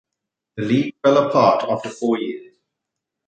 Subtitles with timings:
[0.57, 2.55] The league fell apart after four years.